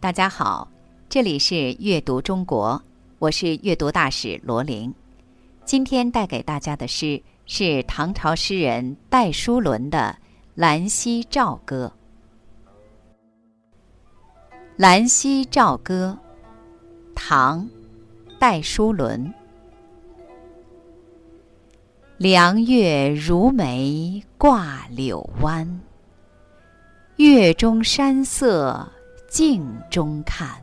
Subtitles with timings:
[0.00, 0.66] 大家好，
[1.10, 2.82] 这里是阅读中国，
[3.18, 4.94] 我是阅读大使罗琳。
[5.66, 10.16] 今天带给大家的诗是唐朝诗人戴叔伦的
[10.54, 11.92] 《兰溪棹歌》。
[14.76, 16.18] 《兰溪棹歌》，
[17.14, 17.68] 唐，
[18.38, 19.30] 戴叔伦。
[22.16, 25.82] 凉月如眉挂柳湾，
[27.16, 28.90] 月中山色。
[29.30, 30.60] 镜中看，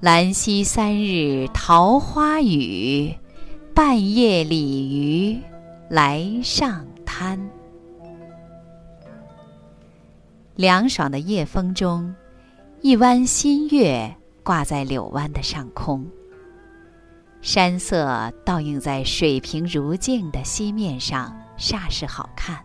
[0.00, 3.14] 兰溪三日桃花雨，
[3.74, 5.38] 半夜鲤鱼
[5.90, 7.38] 来上滩。
[10.54, 12.14] 凉爽的夜风中，
[12.80, 16.06] 一弯新月挂在柳湾的上空，
[17.42, 22.64] 山色倒映在水平如镜的溪面上，煞是好看。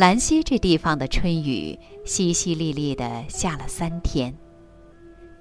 [0.00, 4.34] 兰溪这地方的春雨淅淅沥沥的下了三天，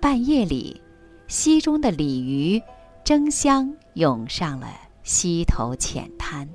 [0.02, 0.82] 半夜里，
[1.30, 2.62] 溪中的鲤鱼
[3.06, 4.68] 争相涌上了
[5.02, 6.46] 溪头浅滩。《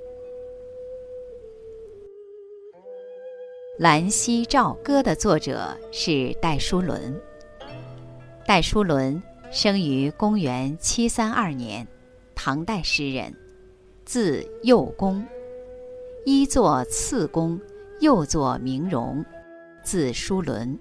[3.78, 7.18] 兰溪棹歌》的作者是戴叔伦。
[8.46, 11.88] 戴叔伦生于公元七三二年，
[12.34, 13.34] 唐代诗人，
[14.04, 15.26] 字幼公，
[16.26, 17.58] 一作次公。
[18.00, 19.24] 又作明荣，
[19.82, 20.78] 字叔伦，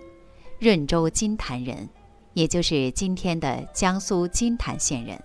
[0.59, 1.87] 润州金坛人，
[2.33, 5.21] 也就是今天的江苏金坛县人。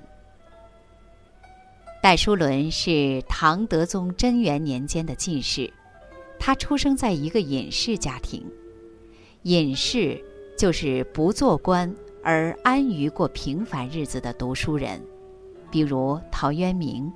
[2.03, 5.73] 戴叔伦是唐德宗贞元年间的进士，
[6.39, 8.45] 他出生在一个隐士家庭。
[9.43, 10.23] 隐士
[10.57, 11.93] 就是不做官
[12.23, 15.01] 而安于过平凡日子的读书人，
[15.71, 17.11] 比如陶渊明。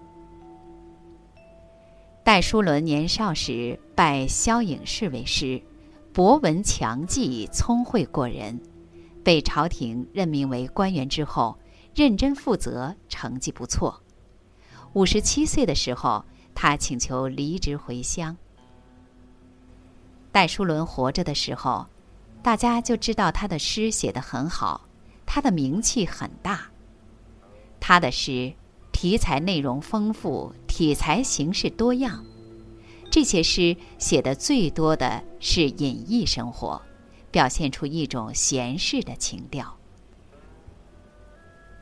[2.25, 5.61] 戴叔伦年少时拜萧颖士为师，
[6.13, 8.61] 博闻强记，聪慧过人，
[9.25, 11.59] 被朝廷任命为官员之后，
[11.97, 14.05] 认真负责，成绩不错。
[14.93, 16.25] 五十七岁的时候，
[16.55, 18.37] 他请求离职回乡。
[20.31, 21.87] 戴叔伦活着的时候，
[22.41, 24.83] 大家就知道他的诗写得很好，
[25.27, 26.71] 他的名气很大。
[27.81, 28.55] 他的诗
[28.93, 30.55] 题材内容丰富。
[30.73, 32.25] 题材形式多样，
[33.11, 36.81] 这些诗写的最多的是隐逸生活，
[37.31, 39.77] 表现出一种闲适的情调。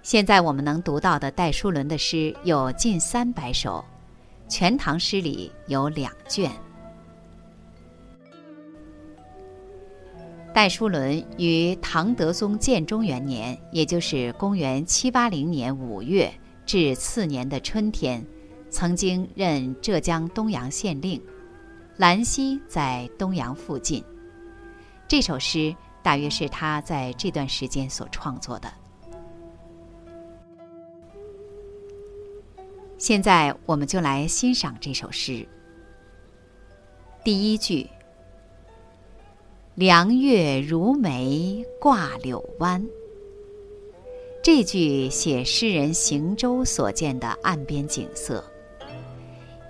[0.02, 3.84] 现在我们能读到的戴叔伦的诗有近三百首，
[4.52, 6.50] 《全唐诗》里有两卷。
[10.52, 16.28] 戴叔伦于唐德宗建中元年，也就是公元七八零年五月
[16.66, 18.26] 至次年的春天。
[18.70, 21.20] 曾经任浙江东阳县令，
[21.96, 24.02] 兰溪在东阳附近。
[25.08, 28.72] 这首诗大约是他在这段时间所创作的。
[32.96, 35.46] 现在我们就来欣赏这首诗。
[37.24, 37.88] 第一句
[39.74, 42.86] ：“凉月如眉挂柳湾。”
[44.42, 48.42] 这句写诗人行舟所见的岸边景色。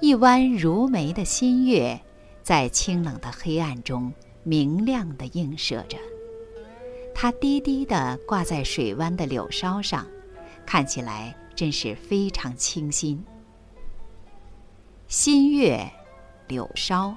[0.00, 2.00] 一弯如眉的新月，
[2.42, 4.10] 在清冷的黑暗中
[4.42, 5.98] 明亮地映射着。
[7.14, 10.06] 它低低地挂在水湾的柳梢上，
[10.64, 13.22] 看起来真是非常清新。
[15.06, 15.86] 新月，
[16.48, 17.14] 柳梢，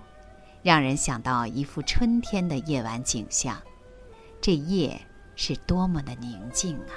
[0.61, 3.57] 让人想到一幅春天的夜晚景象。
[4.41, 4.99] 这夜
[5.37, 6.91] 是多么的宁静啊！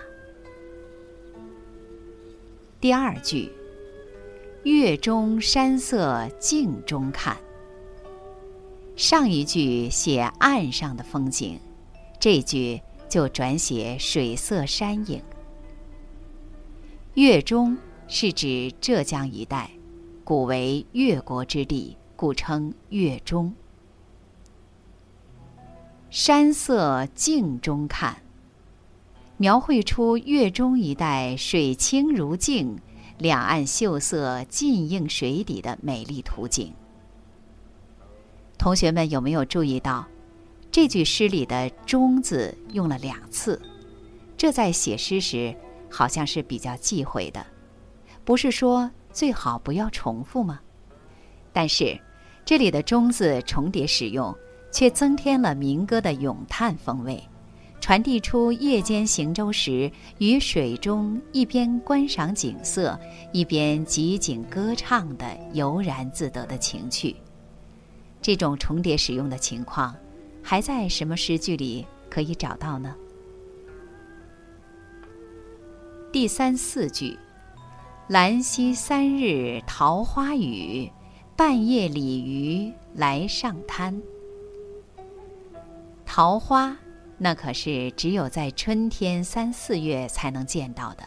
[2.80, 3.52] 第二句。
[4.66, 7.36] 月中山色镜中看。
[8.96, 11.56] 上一句写岸上的风景，
[12.18, 15.22] 这句就转写水色山影。
[17.14, 17.78] 月中
[18.08, 19.70] 是指浙江一带，
[20.24, 23.54] 古为越国之地，故称月中。
[26.10, 28.16] 山色镜中看，
[29.36, 32.76] 描绘出月中一带水清如镜。
[33.18, 36.72] 两岸秀色尽映水底的美丽图景。
[38.58, 40.06] 同学们有没有注意到，
[40.70, 43.60] 这句诗里的“中”字用了两次？
[44.36, 45.54] 这在写诗时
[45.90, 47.46] 好像是比较忌讳的，
[48.24, 50.60] 不是说最好不要重复吗？
[51.52, 51.98] 但是
[52.44, 54.34] 这里的“中”字重叠使用，
[54.70, 57.22] 却增添了民歌的咏叹风味。
[57.86, 59.88] 传递出夜间行舟时
[60.18, 62.98] 于水中一边观赏景色，
[63.32, 67.14] 一边集景歌唱的悠然自得的情趣。
[68.20, 69.94] 这种重叠使用的情况，
[70.42, 72.92] 还在什么诗句里可以找到呢？
[76.10, 77.16] 第三四句
[78.10, 80.90] ：“兰溪三日桃花雨，
[81.36, 84.02] 半夜鲤鱼来上滩。”
[86.04, 86.76] 桃花，
[87.18, 91.02] 那可是只有在春天三四月才能见到的，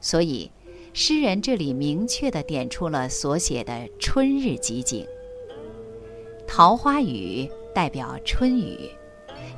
[0.00, 0.50] 所以
[0.92, 5.06] 诗人这里明确的点出了所写的春日集景。
[6.46, 8.90] 桃花雨代表春雨，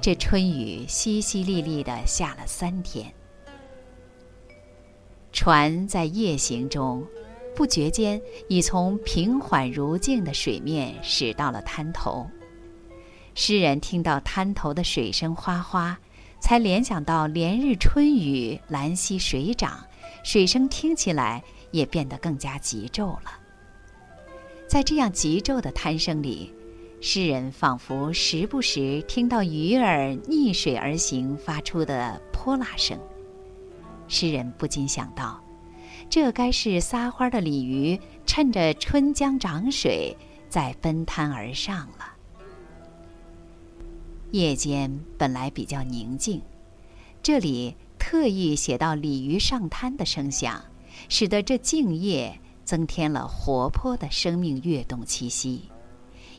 [0.01, 3.13] 这春雨淅淅沥沥的下了三天。
[5.33, 7.05] 船在夜行中，
[7.55, 12.27] 不觉间已从平缓如镜的水面驶到了滩头。
[13.39, 15.99] 诗人听到滩头的水声哗哗，
[16.41, 19.79] 才联想到连日春雨，兰溪水涨，
[20.25, 23.31] 水声听起来也变得更加急骤了。
[24.67, 26.51] 在这样急骤的滩声里，
[27.03, 32.99] 诗人仿佛时不时听到鱼儿逆水而行发出的泼辣声。
[34.09, 35.39] 诗人不禁想到，
[36.09, 40.17] 这该是撒欢的鲤鱼趁着春江涨水，
[40.49, 42.16] 在奔滩而上了。
[44.37, 46.43] 夜间本来比较宁静，
[47.23, 50.63] 这里特意写到鲤鱼上滩的声响，
[51.09, 55.63] 使得这静夜增添了活泼的生命跃动气息。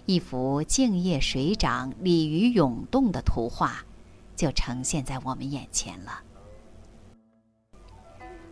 [0.05, 3.83] 一幅静夜水涨、鲤鱼涌动的图画，
[4.35, 6.21] 就呈现在我们眼前了。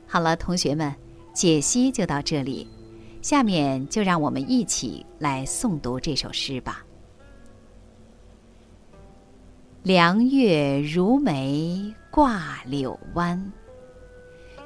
[0.07, 0.95] 好了，同学们，
[1.33, 2.67] 解析就到这里。
[3.21, 6.84] 下面就让我们一起来诵读这首诗吧。
[9.85, 13.53] 凉月如眉挂柳湾，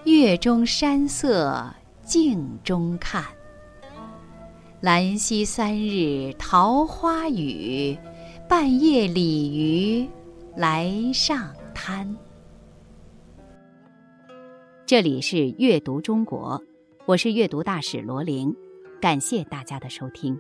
[0.06, 1.76] 月中山色
[2.06, 3.26] 镜中看。
[4.80, 7.98] 兰溪三日桃花雨，
[8.48, 10.08] 半夜鲤鱼
[10.56, 12.16] 来上滩。
[14.86, 16.64] 这里是阅读中国，
[17.06, 18.56] 我是阅读大使罗琳，
[19.02, 20.40] 感谢大家的收听。